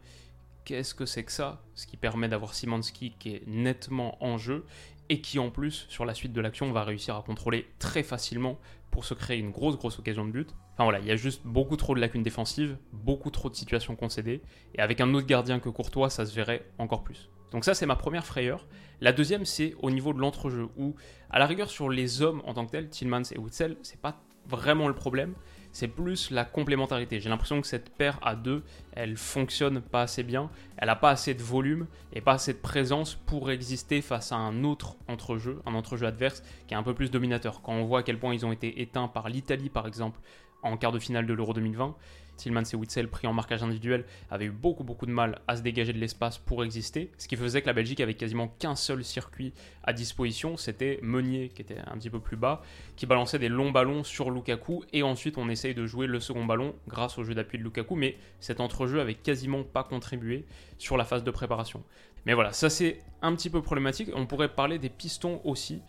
qu'est-ce 0.63 0.95
que 0.95 1.05
c'est 1.05 1.25
que 1.25 1.31
ça? 1.31 1.62
Ce 1.75 1.86
qui 1.86 1.98
permet 1.98 2.29
d'avoir 2.29 2.53
Simanski 2.53 3.13
qui 3.19 3.36
est 3.36 3.43
nettement 3.48 4.24
en 4.24 4.38
jeu 4.38 4.65
et 5.12 5.20
qui 5.20 5.39
en 5.39 5.50
plus, 5.50 5.86
sur 5.89 6.06
la 6.06 6.13
suite 6.13 6.32
de 6.32 6.39
l'action, 6.39 6.72
va 6.72 6.86
réussir 6.86 7.18
à 7.18 7.22
contrôler 7.22 7.68
très 7.80 8.01
facilement 8.01 8.58
pour 8.91 9.03
se 9.03 9.13
créer 9.13 9.39
une 9.39 9.51
grosse 9.51 9.77
grosse 9.77 10.00
occasion 10.00 10.25
de 10.25 10.32
but. 10.32 10.50
Enfin 10.72 10.86
voilà, 10.86 11.00
il 11.00 11.06
y 11.06 11.12
a 11.12 11.18
juste 11.18 11.41
beaucoup 11.44 11.75
trop 11.75 11.94
de 11.96 12.00
lacunes 12.00 12.24
défensives, 12.24 12.77
beaucoup 12.94 13.30
trop 13.30 13.50
de 13.50 13.56
situations 13.56 13.98
concédées, 13.98 14.41
et 14.74 14.80
avec 14.80 15.01
un 15.01 15.13
autre 15.13 15.27
gardien 15.27 15.60
que 15.60 15.68
Courtois, 15.68 16.10
ça 16.10 16.25
se 16.25 16.34
verrait 16.34 16.65
encore 16.77 17.03
plus. 17.03 17.30
Donc 17.51 17.65
ça 17.65 17.74
c'est 17.74 17.86
ma 17.86 17.98
première 17.98 18.25
frayeur. 18.25 18.65
La 19.01 19.12
deuxième 19.12 19.44
c'est 19.44 19.75
au 19.80 19.91
niveau 19.91 20.13
de 20.13 20.20
l'entrejeu, 20.20 20.70
où 20.77 20.96
à 21.30 21.39
la 21.39 21.46
rigueur 21.46 21.70
sur 21.70 21.89
les 21.89 22.22
hommes 22.22 22.41
en 22.46 22.53
tant 22.53 22.65
que 22.65 22.72
tels, 22.72 22.88
Tillmans 22.88 23.34
et 23.34 23.38
Witzel, 23.38 23.75
c'est 23.82 24.00
pas 24.00 24.24
vraiment 24.48 24.88
le 24.88 24.96
problème, 24.96 25.36
c'est 25.72 25.88
plus 25.88 26.32
la 26.32 26.46
complémentarité. 26.46 27.20
J'ai 27.20 27.30
l'impression 27.30 27.62
que 27.62 27.68
cette 27.68 27.90
paire 27.90 28.20
à 28.22 28.36
deux, 28.36 28.63
elle 28.94 29.18
fonctionne 29.18 29.82
pas 29.82 30.04
assez 30.04 30.24
bien, 30.24 30.50
elle 30.78 30.88
n'a 30.88 30.96
pas 30.96 31.12
assez 31.12 31.34
de 31.34 31.44
volume 31.44 31.88
et 32.13 32.22
pas 32.22 32.34
assez 32.34 32.54
de 32.54 32.60
présence 32.60 33.16
pour 33.16 33.51
exister 33.51 34.01
face 34.01 34.32
à 34.32 34.36
un 34.36 34.63
autre 34.63 34.96
entrejeu, 35.08 35.62
un 35.66 35.75
entrejeu 35.75 36.08
adverse 36.08 36.44
qui 36.68 36.74
est 36.74 36.78
un 36.78 36.84
peu 36.84 36.94
plus 36.94 37.12
dominateur. 37.12 37.62
Quand 37.62 37.74
on 37.74 37.86
voit 37.86 38.00
à 38.00 38.04
quel 38.04 38.20
point 38.20 38.34
ils 38.34 38.46
ont 38.46 38.51
été 38.51 38.82
éteints 38.82 39.08
par 39.08 39.30
l'Italie 39.30 39.70
par 39.70 39.88
exemple 39.88 40.20
en 40.63 40.77
quart 40.77 40.91
de 40.91 41.00
finale 41.00 41.25
de 41.25 41.34
l'Euro 41.34 41.53
2020, 41.53 41.96
Tillmans 42.41 42.63
et 42.74 42.75
Witzel, 42.75 43.08
pris 43.08 43.27
en 43.27 43.34
marquage 43.34 43.62
individuel, 43.62 44.06
avaient 44.30 44.46
eu 44.46 44.51
beaucoup 44.51 44.84
beaucoup 44.84 45.06
de 45.06 45.12
mal 45.12 45.41
à 45.48 45.56
se 45.56 45.62
dégager 45.62 45.94
de 45.94 46.00
l'espace 46.00 46.38
pour 46.39 46.63
exister, 46.63 47.12
ce 47.18 47.27
qui 47.27 47.36
faisait 47.36 47.62
que 47.62 47.68
la 47.68 47.74
Belgique 47.74 48.00
avait 48.00 48.15
quasiment 48.15 48.48
qu'un 48.48 48.75
seul 48.75 49.03
circuit 49.03 49.53
à 49.84 49.94
disposition, 49.94 50.58
c'était 50.58 51.00
Meunier 51.03 51.50
qui 51.50 51.62
était 51.62 51.77
un 51.86 51.98
petit 51.98 52.10
peu 52.10 52.20
plus 52.20 52.38
bas, 52.38 52.62
qui 52.96 53.06
balançait 53.06 53.39
des 53.39 53.50
longs 53.50 53.72
ballons 53.72 54.03
sur 54.03 54.32
Lukaku, 54.32 54.84
et 54.91 55.03
ensuite 55.03 55.38
on 55.38 55.50
essaye 55.50 55.75
de 55.75 55.86
jouer 55.86 56.08
le 56.08 56.20
second 56.20 56.46
ballon 56.46 56.75
grâce 56.88 57.18
au 57.18 57.24
jeu 57.24 57.36
d'appui 57.36 57.60
de 57.60 57.63
Lukaku, 57.63 57.96
mais 57.96 58.18
cet 58.39 58.60
entrejeu 58.60 59.00
avait 59.00 59.15
quasiment 59.15 59.63
pas 59.63 59.84
contribué 59.84 60.46
sur 60.80 60.98
la 60.98 61.06
phase 61.06 61.24
de 61.24 61.32
préparation. 61.32 61.84
Mais 62.25 62.34
voilà, 62.34 62.53
ça 62.53 62.70
c'est 62.70 63.01
un 63.22 63.36
petit 63.36 63.50
peu 63.50 63.62
problématique, 63.62 64.10
on 64.15 64.25
pourrait 64.25 64.53
parler 64.53 64.80
des 64.80 64.89
pistons 64.89 65.41
aussi, 65.44 65.82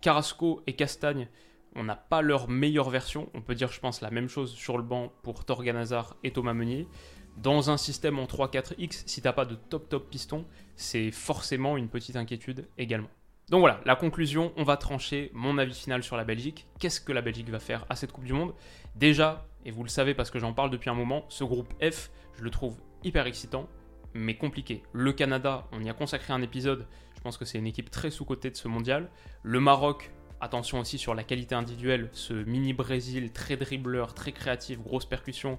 Carrasco 0.00 0.62
et 0.66 0.72
Castagne 0.72 1.28
on 1.74 1.84
n'a 1.84 1.96
pas 1.96 2.22
leur 2.22 2.48
meilleure 2.48 2.90
version. 2.90 3.30
On 3.34 3.42
peut 3.42 3.54
dire, 3.54 3.70
je 3.70 3.80
pense, 3.80 4.00
la 4.00 4.10
même 4.10 4.28
chose 4.28 4.52
sur 4.52 4.76
le 4.76 4.82
banc 4.82 5.12
pour 5.22 5.44
Torgan 5.44 5.76
Hazard 5.76 6.16
et 6.24 6.32
Thomas 6.32 6.54
Meunier. 6.54 6.88
Dans 7.36 7.70
un 7.70 7.76
système 7.76 8.18
en 8.18 8.24
3-4X, 8.24 9.04
si 9.06 9.22
t'as 9.22 9.32
pas 9.32 9.44
de 9.44 9.54
top 9.54 9.88
top 9.88 10.10
piston, 10.10 10.44
c'est 10.76 11.10
forcément 11.10 11.76
une 11.76 11.88
petite 11.88 12.16
inquiétude 12.16 12.68
également. 12.76 13.08
Donc 13.48 13.60
voilà, 13.60 13.80
la 13.84 13.96
conclusion, 13.96 14.52
on 14.56 14.62
va 14.62 14.76
trancher 14.76 15.30
mon 15.34 15.58
avis 15.58 15.74
final 15.74 16.02
sur 16.02 16.16
la 16.16 16.24
Belgique. 16.24 16.66
Qu'est-ce 16.78 17.00
que 17.00 17.12
la 17.12 17.22
Belgique 17.22 17.48
va 17.50 17.58
faire 17.58 17.84
à 17.88 17.96
cette 17.96 18.12
Coupe 18.12 18.24
du 18.24 18.32
Monde? 18.32 18.54
Déjà, 18.94 19.48
et 19.64 19.70
vous 19.70 19.82
le 19.82 19.88
savez 19.88 20.14
parce 20.14 20.30
que 20.30 20.38
j'en 20.38 20.52
parle 20.52 20.70
depuis 20.70 20.90
un 20.90 20.94
moment, 20.94 21.24
ce 21.28 21.42
groupe 21.42 21.72
F, 21.82 22.10
je 22.36 22.42
le 22.42 22.50
trouve 22.50 22.80
hyper 23.02 23.26
excitant, 23.26 23.68
mais 24.14 24.36
compliqué. 24.36 24.82
Le 24.92 25.12
Canada, 25.12 25.66
on 25.72 25.82
y 25.82 25.90
a 25.90 25.94
consacré 25.94 26.32
un 26.32 26.42
épisode, 26.42 26.86
je 27.16 27.20
pense 27.20 27.36
que 27.38 27.44
c'est 27.44 27.58
une 27.58 27.66
équipe 27.66 27.90
très 27.90 28.10
sous-cotée 28.10 28.50
de 28.50 28.56
ce 28.56 28.68
mondial. 28.68 29.10
Le 29.42 29.58
Maroc, 29.58 30.12
attention 30.40 30.80
aussi 30.80 30.98
sur 30.98 31.14
la 31.14 31.24
qualité 31.24 31.54
individuelle, 31.54 32.08
ce 32.12 32.32
mini 32.32 32.72
Brésil, 32.72 33.32
très 33.32 33.56
dribbleur, 33.56 34.14
très 34.14 34.32
créatif, 34.32 34.80
grosse 34.80 35.04
percussion, 35.04 35.58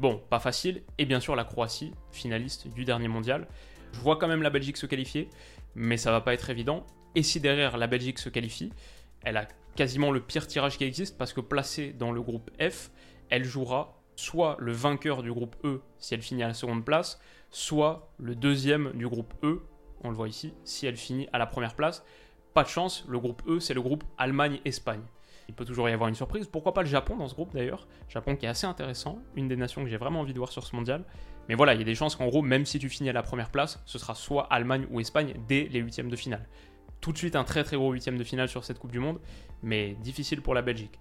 Bon, 0.00 0.18
pas 0.30 0.40
facile. 0.40 0.82
Et 0.96 1.04
bien 1.04 1.20
sûr 1.20 1.36
la 1.36 1.44
Croatie, 1.44 1.92
finaliste 2.10 2.68
du 2.68 2.86
dernier 2.86 3.06
mondial. 3.06 3.46
Je 3.92 4.00
vois 4.00 4.16
quand 4.16 4.28
même 4.28 4.42
la 4.42 4.48
Belgique 4.48 4.78
se 4.78 4.86
qualifier, 4.86 5.28
mais 5.74 5.98
ça 5.98 6.10
va 6.10 6.22
pas 6.22 6.32
être 6.32 6.48
évident. 6.48 6.86
Et 7.14 7.22
si 7.22 7.38
derrière 7.38 7.76
la 7.76 7.86
Belgique 7.86 8.18
se 8.18 8.30
qualifie, 8.30 8.72
elle 9.22 9.36
a 9.36 9.46
quasiment 9.76 10.10
le 10.10 10.20
pire 10.20 10.46
tirage 10.46 10.78
qui 10.78 10.84
existe 10.84 11.18
parce 11.18 11.34
que 11.34 11.42
placée 11.42 11.92
dans 11.92 12.12
le 12.12 12.22
groupe 12.22 12.50
F, 12.58 12.90
elle 13.28 13.44
jouera 13.44 14.00
soit 14.16 14.56
le 14.58 14.72
vainqueur 14.72 15.22
du 15.22 15.30
groupe 15.34 15.56
E 15.64 15.82
si 15.98 16.14
elle 16.14 16.22
finit 16.22 16.44
à 16.44 16.48
la 16.48 16.54
seconde 16.54 16.82
place, 16.82 17.20
soit 17.50 18.10
le 18.16 18.34
deuxième 18.34 18.92
du 18.94 19.06
groupe 19.06 19.34
E, 19.42 19.60
on 20.02 20.08
le 20.08 20.16
voit 20.16 20.28
ici, 20.28 20.54
si 20.64 20.86
elle 20.86 20.96
finit 20.96 21.28
à 21.34 21.36
la 21.36 21.44
première 21.44 21.74
place. 21.74 22.06
Pas 22.54 22.64
de 22.64 22.68
chance, 22.68 23.04
le 23.08 23.18
groupe 23.18 23.42
E 23.46 23.60
c'est 23.60 23.74
le 23.74 23.82
groupe 23.82 24.04
Allemagne-Espagne. 24.18 25.02
Il 25.48 25.54
peut 25.54 25.64
toujours 25.64 25.88
y 25.88 25.92
avoir 25.92 26.08
une 26.08 26.14
surprise. 26.14 26.46
Pourquoi 26.46 26.74
pas 26.74 26.82
le 26.82 26.88
Japon 26.88 27.16
dans 27.16 27.28
ce 27.28 27.34
groupe 27.34 27.52
d'ailleurs? 27.54 27.88
Japon 28.08 28.36
qui 28.36 28.46
est 28.46 28.48
assez 28.48 28.66
intéressant, 28.66 29.18
une 29.34 29.48
des 29.48 29.56
nations 29.56 29.82
que 29.82 29.90
j'ai 29.90 29.96
vraiment 29.96 30.20
envie 30.20 30.32
de 30.32 30.38
voir 30.38 30.52
sur 30.52 30.64
ce 30.64 30.76
mondial. 30.76 31.04
Mais 31.48 31.54
voilà, 31.54 31.74
il 31.74 31.78
y 31.78 31.82
a 31.82 31.84
des 31.84 31.94
chances 31.94 32.14
qu'en 32.14 32.26
gros, 32.26 32.42
même 32.42 32.66
si 32.66 32.78
tu 32.78 32.88
finis 32.88 33.10
à 33.10 33.12
la 33.12 33.22
première 33.22 33.50
place, 33.50 33.82
ce 33.84 33.98
sera 33.98 34.14
soit 34.14 34.44
Allemagne 34.44 34.86
ou 34.90 35.00
Espagne 35.00 35.34
dès 35.48 35.68
les 35.70 35.80
huitièmes 35.80 36.08
de 36.08 36.16
finale. 36.16 36.48
Tout 37.00 37.12
de 37.12 37.18
suite 37.18 37.34
un 37.34 37.44
très 37.44 37.64
très 37.64 37.76
gros 37.76 37.92
huitième 37.92 38.18
de 38.18 38.24
finale 38.24 38.48
sur 38.48 38.64
cette 38.64 38.78
Coupe 38.78 38.92
du 38.92 39.00
Monde, 39.00 39.18
mais 39.62 39.94
difficile 40.02 40.42
pour 40.42 40.54
la 40.54 40.62
Belgique. 40.62 41.00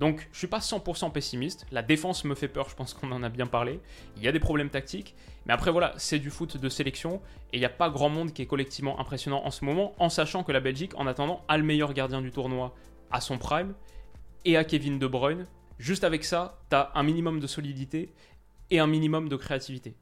Donc 0.00 0.28
je 0.32 0.38
suis 0.38 0.46
pas 0.46 0.58
100% 0.58 1.12
pessimiste, 1.12 1.66
la 1.72 1.82
défense 1.82 2.24
me 2.24 2.34
fait 2.34 2.48
peur, 2.48 2.68
je 2.68 2.76
pense 2.76 2.94
qu'on 2.94 3.10
en 3.10 3.22
a 3.22 3.28
bien 3.28 3.46
parlé, 3.46 3.80
il 4.16 4.22
y 4.22 4.28
a 4.28 4.32
des 4.32 4.38
problèmes 4.38 4.70
tactiques, 4.70 5.16
mais 5.46 5.52
après 5.52 5.72
voilà, 5.72 5.92
c'est 5.96 6.18
du 6.18 6.30
foot 6.30 6.56
de 6.56 6.68
sélection, 6.68 7.20
et 7.52 7.56
il 7.56 7.60
n'y 7.60 7.66
a 7.66 7.70
pas 7.70 7.90
grand 7.90 8.08
monde 8.08 8.32
qui 8.32 8.42
est 8.42 8.46
collectivement 8.46 9.00
impressionnant 9.00 9.44
en 9.44 9.50
ce 9.50 9.64
moment, 9.64 9.94
en 9.98 10.08
sachant 10.08 10.44
que 10.44 10.52
la 10.52 10.60
Belgique, 10.60 10.92
en 10.96 11.06
attendant, 11.06 11.42
a 11.48 11.58
le 11.58 11.64
meilleur 11.64 11.92
gardien 11.94 12.22
du 12.22 12.30
tournoi 12.30 12.74
à 13.10 13.20
son 13.20 13.38
prime, 13.38 13.74
et 14.44 14.56
à 14.56 14.64
Kevin 14.64 14.98
De 14.98 15.06
Bruyne. 15.06 15.46
Juste 15.78 16.04
avec 16.04 16.24
ça, 16.24 16.60
tu 16.70 16.76
as 16.76 16.90
un 16.94 17.02
minimum 17.02 17.40
de 17.40 17.46
solidité 17.46 18.12
et 18.70 18.78
un 18.78 18.86
minimum 18.86 19.28
de 19.28 19.36
créativité. 19.36 19.96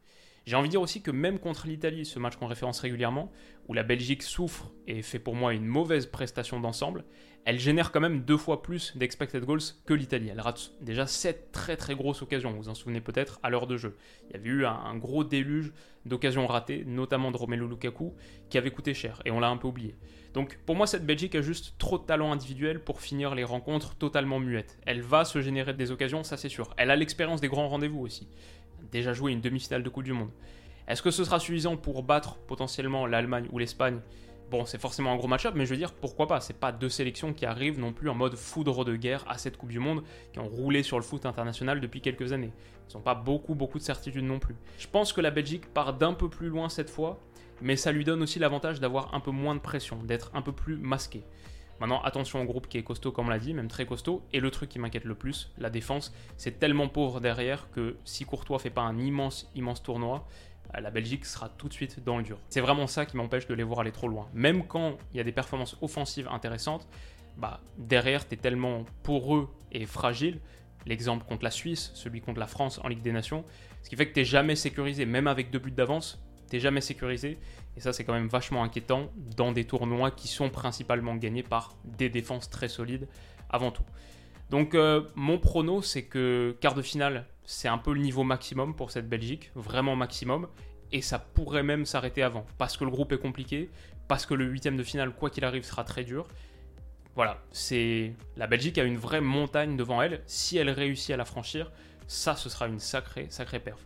J'ai 0.46 0.54
envie 0.54 0.68
de 0.68 0.70
dire 0.70 0.80
aussi 0.80 1.02
que 1.02 1.10
même 1.10 1.40
contre 1.40 1.66
l'Italie, 1.66 2.06
ce 2.06 2.20
match 2.20 2.36
qu'on 2.36 2.46
référence 2.46 2.78
régulièrement, 2.78 3.32
où 3.66 3.74
la 3.74 3.82
Belgique 3.82 4.22
souffre 4.22 4.70
et 4.86 5.02
fait 5.02 5.18
pour 5.18 5.34
moi 5.34 5.52
une 5.52 5.66
mauvaise 5.66 6.06
prestation 6.06 6.60
d'ensemble, 6.60 7.04
elle 7.44 7.58
génère 7.58 7.90
quand 7.90 8.00
même 8.00 8.22
deux 8.22 8.36
fois 8.36 8.62
plus 8.62 8.96
d'expected 8.96 9.44
goals 9.44 9.60
que 9.86 9.94
l'Italie. 9.94 10.28
Elle 10.30 10.40
rate 10.40 10.72
déjà 10.80 11.08
sept 11.08 11.50
très 11.50 11.76
très 11.76 11.96
grosses 11.96 12.22
occasions, 12.22 12.50
vous 12.50 12.62
vous 12.62 12.68
en 12.68 12.74
souvenez 12.74 13.00
peut-être, 13.00 13.40
à 13.42 13.50
l'heure 13.50 13.66
de 13.66 13.76
jeu. 13.76 13.96
Il 14.28 14.32
y 14.32 14.36
avait 14.36 14.48
eu 14.48 14.66
un, 14.66 14.96
gros 14.96 15.24
déluge 15.24 15.72
d'occasions 16.04 16.46
ratées, 16.46 16.84
notamment 16.84 17.32
de 17.32 17.36
Romelu 17.36 17.68
Lukaku, 17.68 18.14
qui 18.48 18.58
avait 18.58 18.70
coûté 18.70 18.94
cher, 18.94 19.22
et 19.24 19.32
on 19.32 19.40
l'a 19.40 19.48
un 19.48 19.56
peu 19.56 19.66
oublié. 19.66 19.96
Donc 20.32 20.58
pour 20.66 20.76
moi, 20.76 20.86
cette 20.86 21.06
Belgique 21.06 21.34
a 21.34 21.40
juste 21.40 21.74
trop 21.78 21.98
de 21.98 22.04
talent 22.04 22.32
individuel 22.32 22.80
pour 22.82 23.00
finir 23.00 23.34
les 23.34 23.44
rencontres 23.44 23.94
totalement 23.96 24.38
muettes. 24.38 24.78
Elle 24.84 25.00
va 25.00 25.24
se 25.24 25.40
générer 25.40 25.72
des 25.72 25.90
occasions, 25.92 26.24
ça 26.24 26.36
c'est 26.36 26.48
sûr. 26.48 26.74
Elle 26.76 26.90
a 26.90 26.96
l'expérience 26.96 27.40
des 27.40 27.48
grands 27.48 27.68
rendez-vous 27.68 28.00
aussi. 28.00 28.28
Déjà 28.92 29.12
joué 29.12 29.32
une 29.32 29.40
demi-finale 29.40 29.82
de 29.82 29.88
Coupe 29.88 30.04
du 30.04 30.12
Monde. 30.12 30.30
Est-ce 30.88 31.02
que 31.02 31.10
ce 31.10 31.24
sera 31.24 31.40
suffisant 31.40 31.76
pour 31.76 32.02
battre 32.02 32.36
potentiellement 32.36 33.06
l'Allemagne 33.06 33.48
ou 33.52 33.58
l'Espagne? 33.58 34.00
Bon, 34.50 34.64
c'est 34.64 34.80
forcément 34.80 35.10
un 35.12 35.16
gros 35.16 35.26
match-up, 35.26 35.54
mais 35.56 35.66
je 35.66 35.70
veux 35.70 35.76
dire, 35.76 35.92
pourquoi 35.92 36.28
pas? 36.28 36.40
C'est 36.40 36.58
pas 36.58 36.70
deux 36.70 36.88
sélections 36.88 37.32
qui 37.32 37.44
arrivent 37.44 37.80
non 37.80 37.92
plus 37.92 38.08
en 38.08 38.14
mode 38.14 38.36
foudre 38.36 38.84
de 38.84 38.94
guerre 38.94 39.24
à 39.28 39.38
cette 39.38 39.56
Coupe 39.56 39.70
du 39.70 39.80
Monde, 39.80 40.04
qui 40.32 40.38
ont 40.38 40.46
roulé 40.46 40.84
sur 40.84 40.96
le 40.98 41.02
foot 41.02 41.26
international 41.26 41.80
depuis 41.80 42.00
quelques 42.00 42.32
années. 42.32 42.52
Ils 42.88 42.96
n'ont 42.96 43.02
pas 43.02 43.16
beaucoup, 43.16 43.56
beaucoup 43.56 43.78
de 43.78 43.82
certitudes 43.82 44.24
non 44.24 44.38
plus. 44.38 44.54
Je 44.78 44.86
pense 44.86 45.12
que 45.12 45.20
la 45.20 45.32
Belgique 45.32 45.66
part 45.74 45.94
d'un 45.94 46.12
peu 46.12 46.28
plus 46.28 46.48
loin 46.48 46.68
cette 46.68 46.90
fois, 46.90 47.18
mais 47.60 47.74
ça 47.74 47.90
lui 47.90 48.04
donne 48.04 48.22
aussi 48.22 48.38
l'avantage 48.38 48.78
d'avoir 48.78 49.12
un 49.14 49.20
peu 49.20 49.32
moins 49.32 49.56
de 49.56 49.60
pression, 49.60 50.00
d'être 50.04 50.30
un 50.34 50.42
peu 50.42 50.52
plus 50.52 50.76
masqué. 50.76 51.24
Maintenant, 51.80 52.00
attention 52.02 52.40
au 52.40 52.44
groupe 52.44 52.68
qui 52.68 52.78
est 52.78 52.82
costaud, 52.82 53.12
comme 53.12 53.26
on 53.26 53.30
l'a 53.30 53.38
dit, 53.38 53.52
même 53.52 53.68
très 53.68 53.86
costaud. 53.86 54.22
Et 54.32 54.40
le 54.40 54.50
truc 54.50 54.70
qui 54.70 54.78
m'inquiète 54.78 55.04
le 55.04 55.14
plus, 55.14 55.52
la 55.58 55.70
défense, 55.70 56.14
c'est 56.36 56.58
tellement 56.58 56.88
pauvre 56.88 57.20
derrière 57.20 57.70
que 57.70 57.96
si 58.04 58.24
Courtois 58.24 58.58
fait 58.58 58.70
pas 58.70 58.82
un 58.82 58.98
immense, 58.98 59.50
immense 59.54 59.82
tournoi, 59.82 60.26
euh, 60.74 60.80
la 60.80 60.90
Belgique 60.90 61.24
sera 61.24 61.48
tout 61.48 61.68
de 61.68 61.74
suite 61.74 62.02
dans 62.04 62.16
le 62.16 62.22
dur. 62.22 62.38
C'est 62.48 62.60
vraiment 62.60 62.86
ça 62.86 63.06
qui 63.06 63.16
m'empêche 63.16 63.46
de 63.46 63.54
les 63.54 63.62
voir 63.62 63.80
aller 63.80 63.92
trop 63.92 64.08
loin. 64.08 64.28
Même 64.32 64.66
quand 64.66 64.96
il 65.12 65.18
y 65.18 65.20
a 65.20 65.24
des 65.24 65.32
performances 65.32 65.76
offensives 65.82 66.28
intéressantes, 66.30 66.88
bah, 67.36 67.60
derrière, 67.76 68.26
tu 68.26 68.34
es 68.34 68.38
tellement 68.38 68.84
poreux 69.02 69.48
et 69.72 69.84
fragile. 69.84 70.40
L'exemple 70.86 71.26
contre 71.26 71.44
la 71.44 71.50
Suisse, 71.50 71.90
celui 71.94 72.20
contre 72.20 72.38
la 72.38 72.46
France 72.46 72.80
en 72.82 72.88
Ligue 72.88 73.02
des 73.02 73.12
Nations, 73.12 73.44
ce 73.82 73.90
qui 73.90 73.96
fait 73.96 74.08
que 74.08 74.14
tu 74.14 74.20
n'es 74.20 74.24
jamais 74.24 74.54
sécurisé, 74.54 75.04
même 75.04 75.26
avec 75.26 75.50
deux 75.50 75.58
buts 75.58 75.72
d'avance, 75.72 76.24
tu 76.48 76.56
n'es 76.56 76.60
jamais 76.60 76.80
sécurisé. 76.80 77.38
Et 77.76 77.80
ça, 77.80 77.92
c'est 77.92 78.04
quand 78.04 78.14
même 78.14 78.28
vachement 78.28 78.62
inquiétant 78.62 79.10
dans 79.36 79.52
des 79.52 79.64
tournois 79.64 80.10
qui 80.10 80.28
sont 80.28 80.48
principalement 80.48 81.14
gagnés 81.14 81.42
par 81.42 81.74
des 81.84 82.08
défenses 82.08 82.48
très 82.48 82.68
solides 82.68 83.08
avant 83.50 83.70
tout. 83.70 83.84
Donc, 84.50 84.74
euh, 84.74 85.02
mon 85.14 85.38
prono, 85.38 85.82
c'est 85.82 86.04
que 86.04 86.56
quart 86.60 86.74
de 86.74 86.82
finale, 86.82 87.26
c'est 87.44 87.68
un 87.68 87.78
peu 87.78 87.92
le 87.92 88.00
niveau 88.00 88.22
maximum 88.22 88.74
pour 88.74 88.90
cette 88.90 89.08
Belgique, 89.08 89.50
vraiment 89.54 89.96
maximum, 89.96 90.48
et 90.92 91.02
ça 91.02 91.18
pourrait 91.18 91.62
même 91.62 91.84
s'arrêter 91.84 92.22
avant, 92.22 92.46
parce 92.58 92.76
que 92.76 92.84
le 92.84 92.90
groupe 92.90 93.12
est 93.12 93.18
compliqué, 93.18 93.70
parce 94.08 94.24
que 94.24 94.34
le 94.34 94.44
huitième 94.44 94.76
de 94.76 94.82
finale, 94.82 95.12
quoi 95.12 95.30
qu'il 95.30 95.44
arrive, 95.44 95.64
sera 95.64 95.84
très 95.84 96.04
dur. 96.04 96.28
Voilà, 97.16 97.42
c'est 97.50 98.12
la 98.36 98.46
Belgique 98.46 98.78
a 98.78 98.84
une 98.84 98.98
vraie 98.98 99.20
montagne 99.20 99.76
devant 99.76 100.02
elle. 100.02 100.22
Si 100.26 100.58
elle 100.58 100.70
réussit 100.70 101.10
à 101.10 101.16
la 101.16 101.24
franchir, 101.24 101.72
ça, 102.06 102.36
ce 102.36 102.48
sera 102.48 102.68
une 102.68 102.78
sacrée, 102.78 103.26
sacrée 103.30 103.58
perf. 103.58 103.84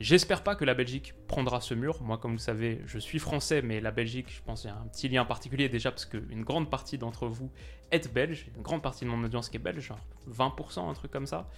J'espère 0.00 0.42
pas 0.42 0.56
que 0.56 0.64
la 0.64 0.74
Belgique 0.74 1.14
prendra 1.28 1.60
ce 1.60 1.72
mur. 1.72 2.02
Moi, 2.02 2.18
comme 2.18 2.32
vous 2.32 2.38
savez, 2.38 2.80
je 2.84 2.98
suis 2.98 3.20
français, 3.20 3.62
mais 3.62 3.80
la 3.80 3.92
Belgique, 3.92 4.26
je 4.28 4.42
pense 4.42 4.62
qu'il 4.62 4.70
y 4.70 4.72
a 4.72 4.76
un 4.76 4.86
petit 4.88 5.08
lien 5.08 5.24
particulier 5.24 5.68
déjà 5.68 5.92
parce 5.92 6.04
qu'une 6.04 6.42
grande 6.42 6.68
partie 6.68 6.98
d'entre 6.98 7.28
vous 7.28 7.50
êtes 7.92 8.12
belge, 8.12 8.46
une 8.56 8.62
grande 8.62 8.82
partie 8.82 9.04
de 9.04 9.10
mon 9.10 9.22
audience 9.22 9.48
qui 9.48 9.56
est 9.56 9.60
belge, 9.60 9.80
genre 9.80 10.00
20%, 10.28 10.90
un 10.90 10.94
truc 10.94 11.12
comme 11.12 11.26
ça. 11.26 11.48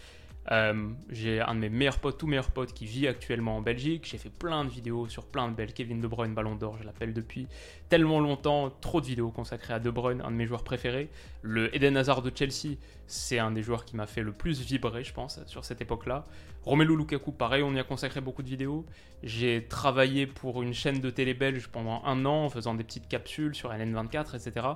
Euh, 0.53 0.91
j'ai 1.11 1.41
un 1.41 1.55
de 1.55 1.61
mes 1.61 1.69
meilleurs 1.69 1.99
potes, 1.99 2.19
tout 2.19 2.27
meilleurs 2.27 2.51
potes, 2.51 2.73
qui 2.73 2.87
vit 2.87 3.09
actuellement 3.09 3.57
en 3.57 3.61
Belgique. 3.61 4.07
J'ai 4.11 4.19
fait 4.19 4.31
plein 4.31 4.65
de 4.65 4.71
vidéos 4.71 5.09
sur 5.09 5.25
plein 5.25 5.49
de 5.49 5.55
belles. 5.55 5.73
Kevin 5.73 6.01
De 6.01 6.07
Bruyne, 6.07 6.35
Ballon 6.35 6.55
d'Or, 6.55 6.77
je 6.79 6.85
l'appelle 6.85 7.13
depuis 7.13 7.49
tellement 7.89 8.21
longtemps. 8.21 8.71
Trop 8.81 9.01
de 9.01 9.07
vidéos 9.07 9.31
consacrées 9.31 9.75
à 9.75 9.79
De 9.81 9.91
Bruyne, 9.91 10.21
un 10.25 10.31
de 10.31 10.37
mes 10.37 10.47
joueurs 10.47 10.65
préférés. 10.65 11.09
Le 11.43 11.75
Eden 11.75 11.97
Hazard 11.97 12.23
de 12.23 12.31
Chelsea, 12.35 12.77
c'est 13.07 13.39
un 13.39 13.51
des 13.51 13.63
joueurs 13.63 13.85
qui 13.85 13.97
m'a 13.97 14.07
fait 14.07 14.23
le 14.23 14.33
plus 14.33 14.61
vibrer, 14.61 15.03
je 15.03 15.13
pense, 15.13 15.41
sur 15.47 15.65
cette 15.65 15.81
époque-là. 15.81 16.25
Romelu 16.65 16.97
Lukaku, 16.97 17.33
pareil, 17.33 17.63
on 17.63 17.75
y 17.75 17.79
a 17.79 17.85
consacré 17.85 18.21
beaucoup 18.21 18.43
de 18.43 18.49
vidéos. 18.49 18.85
J'ai 19.23 19.67
travaillé 19.69 20.27
pour 20.27 20.63
une 20.63 20.75
chaîne 20.75 21.01
de 21.01 21.11
télé 21.11 21.35
belge 21.35 21.69
pendant 21.69 22.03
un 22.05 22.25
an, 22.25 22.45
en 22.45 22.51
faisant 22.51 22.75
des 22.75 22.85
petites 22.85 23.09
capsules 23.09 23.55
sur 23.55 23.71
LN24, 23.73 24.37
etc. 24.37 24.67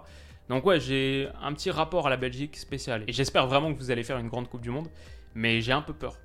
Donc 0.49 0.67
ouais, 0.67 0.81
j'ai 0.81 1.29
un 1.41 1.53
petit 1.53 1.71
rapport 1.71 2.09
à 2.09 2.11
la 2.11 2.17
Belgique 2.17 2.57
spécial. 2.57 3.05
Et 3.07 3.13
j'espère 3.13 3.47
vraiment 3.47 3.73
que 3.73 3.79
vous 3.79 3.93
allez 3.93 4.03
faire 4.03 4.19
une 4.19 4.29
grande 4.29 4.49
Coupe 4.49 4.63
du 4.63 4.71
Monde 4.71 4.89
mais 5.35 5.61
j'ai 5.61 5.73
un 5.73 5.83
peu 5.83 5.93
peur. 5.93 6.17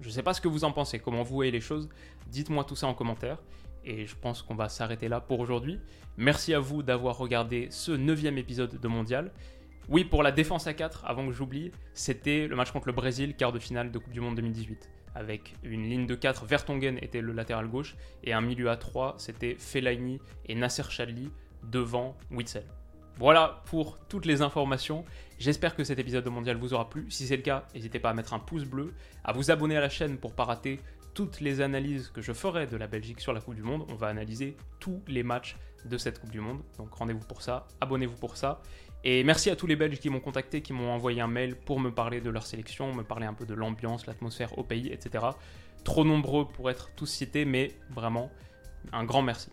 Je 0.00 0.08
ne 0.08 0.12
sais 0.12 0.22
pas 0.22 0.34
ce 0.34 0.40
que 0.40 0.48
vous 0.48 0.64
en 0.64 0.72
pensez, 0.72 0.98
comment 0.98 1.22
vous 1.22 1.34
voyez 1.34 1.52
les 1.52 1.60
choses. 1.60 1.88
Dites-moi 2.26 2.64
tout 2.64 2.76
ça 2.76 2.86
en 2.86 2.94
commentaire. 2.94 3.38
Et 3.84 4.06
je 4.06 4.16
pense 4.16 4.42
qu'on 4.42 4.54
va 4.54 4.68
s'arrêter 4.68 5.08
là 5.08 5.20
pour 5.20 5.40
aujourd'hui. 5.40 5.78
Merci 6.16 6.54
à 6.54 6.58
vous 6.58 6.82
d'avoir 6.82 7.18
regardé 7.18 7.68
ce 7.70 7.92
neuvième 7.92 8.38
épisode 8.38 8.80
de 8.80 8.88
Mondial. 8.88 9.30
Oui, 9.88 10.04
pour 10.04 10.22
la 10.22 10.32
défense 10.32 10.66
à 10.66 10.72
4, 10.72 11.04
avant 11.04 11.26
que 11.26 11.32
j'oublie, 11.32 11.70
c'était 11.92 12.48
le 12.48 12.56
match 12.56 12.70
contre 12.70 12.86
le 12.86 12.94
Brésil, 12.94 13.36
quart 13.36 13.52
de 13.52 13.58
finale 13.58 13.90
de 13.90 13.98
Coupe 13.98 14.12
du 14.12 14.20
Monde 14.20 14.36
2018. 14.36 14.88
Avec 15.14 15.54
une 15.62 15.88
ligne 15.88 16.06
de 16.06 16.14
4, 16.14 16.46
Vertonghen 16.46 16.96
était 17.02 17.20
le 17.20 17.32
latéral 17.32 17.68
gauche, 17.68 17.94
et 18.22 18.32
un 18.32 18.40
milieu 18.40 18.70
à 18.70 18.76
3, 18.76 19.16
c'était 19.18 19.56
Fellaini 19.58 20.20
et 20.46 20.54
Nasser 20.54 20.84
Chadli 20.88 21.30
devant 21.62 22.16
Witzel. 22.30 22.64
Voilà 23.18 23.62
pour 23.66 23.98
toutes 24.08 24.26
les 24.26 24.42
informations. 24.42 25.04
J'espère 25.38 25.76
que 25.76 25.84
cet 25.84 25.98
épisode 25.98 26.24
de 26.24 26.30
Mondial 26.30 26.56
vous 26.56 26.74
aura 26.74 26.90
plu. 26.90 27.06
Si 27.10 27.26
c'est 27.26 27.36
le 27.36 27.42
cas, 27.42 27.64
n'hésitez 27.74 28.00
pas 28.00 28.10
à 28.10 28.14
mettre 28.14 28.34
un 28.34 28.40
pouce 28.40 28.64
bleu, 28.64 28.92
à 29.22 29.32
vous 29.32 29.50
abonner 29.50 29.76
à 29.76 29.80
la 29.80 29.88
chaîne 29.88 30.18
pour 30.18 30.32
pas 30.32 30.44
rater 30.44 30.80
toutes 31.14 31.40
les 31.40 31.60
analyses 31.60 32.08
que 32.08 32.20
je 32.20 32.32
ferai 32.32 32.66
de 32.66 32.76
la 32.76 32.88
Belgique 32.88 33.20
sur 33.20 33.32
la 33.32 33.40
Coupe 33.40 33.54
du 33.54 33.62
Monde. 33.62 33.86
On 33.88 33.94
va 33.94 34.08
analyser 34.08 34.56
tous 34.80 35.00
les 35.06 35.22
matchs 35.22 35.56
de 35.84 35.96
cette 35.96 36.18
Coupe 36.18 36.32
du 36.32 36.40
Monde. 36.40 36.60
Donc 36.76 36.92
rendez-vous 36.92 37.24
pour 37.24 37.40
ça, 37.40 37.68
abonnez-vous 37.80 38.16
pour 38.16 38.36
ça. 38.36 38.60
Et 39.04 39.22
merci 39.22 39.50
à 39.50 39.54
tous 39.54 39.66
les 39.66 39.76
Belges 39.76 40.00
qui 40.00 40.10
m'ont 40.10 40.20
contacté, 40.20 40.60
qui 40.60 40.72
m'ont 40.72 40.90
envoyé 40.90 41.20
un 41.20 41.28
mail 41.28 41.54
pour 41.54 41.78
me 41.78 41.90
parler 41.90 42.20
de 42.20 42.30
leur 42.30 42.46
sélection, 42.46 42.92
me 42.94 43.04
parler 43.04 43.26
un 43.26 43.34
peu 43.34 43.46
de 43.46 43.54
l'ambiance, 43.54 44.06
l'atmosphère 44.06 44.58
au 44.58 44.64
pays, 44.64 44.88
etc. 44.88 45.26
Trop 45.84 46.04
nombreux 46.04 46.48
pour 46.48 46.68
être 46.70 46.90
tous 46.96 47.06
cités, 47.06 47.44
mais 47.44 47.70
vraiment 47.90 48.30
un 48.92 49.04
grand 49.04 49.22
merci. 49.22 49.50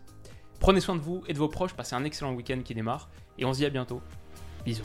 Prenez 0.58 0.80
soin 0.80 0.96
de 0.96 1.00
vous 1.00 1.22
et 1.28 1.32
de 1.32 1.38
vos 1.38 1.48
proches, 1.48 1.74
passez 1.74 1.94
un 1.94 2.04
excellent 2.04 2.32
week-end 2.32 2.60
qui 2.64 2.74
démarre, 2.74 3.10
et 3.38 3.44
on 3.44 3.52
se 3.52 3.58
dit 3.58 3.66
à 3.66 3.70
bientôt. 3.70 4.00
Bisous. 4.64 4.84